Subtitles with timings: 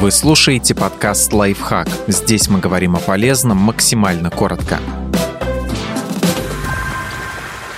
[0.00, 1.86] Вы слушаете подкаст «Лайфхак».
[2.06, 4.78] Здесь мы говорим о полезном максимально коротко.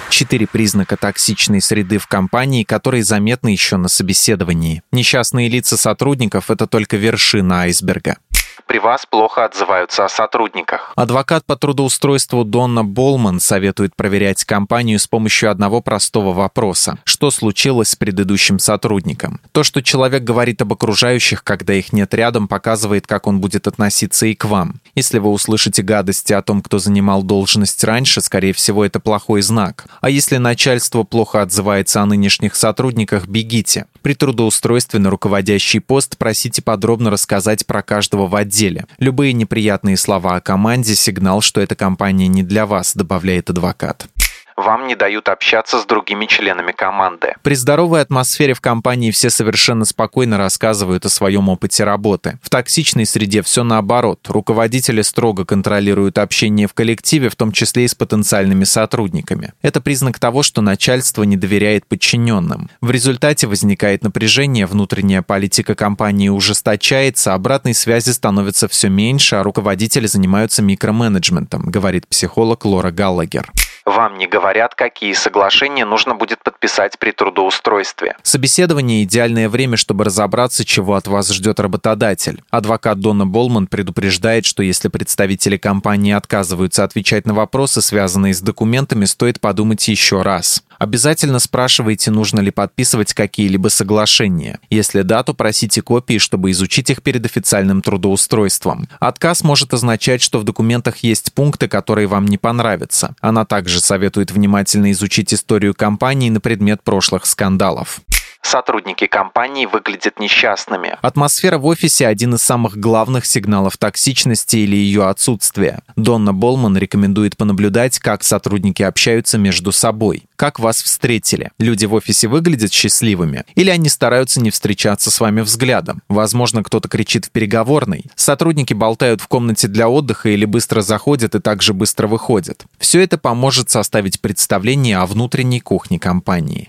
[0.08, 4.84] Четыре признака токсичной среды в компании, которые заметны еще на собеседовании.
[4.92, 8.18] Несчастные лица сотрудников– это только вершина айсберга
[8.66, 10.92] при вас плохо отзываются о сотрудниках.
[10.96, 16.98] Адвокат по трудоустройству Донна Болман советует проверять компанию с помощью одного простого вопроса.
[17.04, 19.40] Что случилось с предыдущим сотрудником?
[19.52, 24.26] То, что человек говорит об окружающих, когда их нет рядом, показывает, как он будет относиться
[24.26, 24.80] и к вам.
[24.94, 29.86] Если вы услышите гадости о том, кто занимал должность раньше, скорее всего, это плохой знак.
[30.00, 33.86] А если начальство плохо отзывается о нынешних сотрудниках, бегите.
[34.02, 38.86] При трудоустройстве на руководящий пост просите подробно рассказать про каждого в отделе деле.
[38.98, 44.06] Любые неприятные слова о команде– сигнал, что эта компания не для вас, добавляет адвокат
[44.56, 47.34] вам не дают общаться с другими членами команды.
[47.42, 52.38] При здоровой атмосфере в компании все совершенно спокойно рассказывают о своем опыте работы.
[52.42, 54.20] В токсичной среде все наоборот.
[54.28, 59.52] Руководители строго контролируют общение в коллективе, в том числе и с потенциальными сотрудниками.
[59.62, 62.70] Это признак того, что начальство не доверяет подчиненным.
[62.80, 70.06] В результате возникает напряжение, внутренняя политика компании ужесточается, обратной связи становится все меньше, а руководители
[70.06, 73.50] занимаются микроменеджментом, говорит психолог Лора Галлагер.
[73.84, 78.16] Вам не говорят, какие соглашения нужно будет подписать при трудоустройстве.
[78.22, 82.42] Собеседование– идеальное время, чтобы разобраться, чего от вас ждет работодатель.
[82.50, 89.04] Адвокат Дона Болман предупреждает, что если представители компании отказываются отвечать на вопросы, связанные с документами,
[89.04, 90.62] стоит подумать еще раз.
[90.82, 94.58] Обязательно спрашивайте, нужно ли подписывать какие-либо соглашения.
[94.68, 98.88] Если да, то просите копии, чтобы изучить их перед официальным трудоустройством.
[98.98, 103.14] Отказ может означать, что в документах есть пункты, которые вам не понравятся.
[103.20, 108.00] Она также советует внимательно изучить историю компании на предмет прошлых скандалов
[108.46, 110.96] сотрудники компании выглядят несчастными.
[111.02, 115.80] Атмосфера в офисе– один из самых главных сигналов токсичности или ее отсутствия.
[115.96, 120.24] Донна Болман рекомендует понаблюдать, как сотрудники общаются между собой.
[120.36, 121.50] Как вас встретили?
[121.58, 123.44] Люди в офисе выглядят счастливыми?
[123.54, 126.02] Или они стараются не встречаться с вами взглядом?
[126.08, 128.06] Возможно, кто-то кричит в переговорной.
[128.16, 132.64] Сотрудники болтают в комнате для отдыха или быстро заходят и также быстро выходят.
[132.78, 136.68] Все это поможет составить представление о внутренней кухне компании.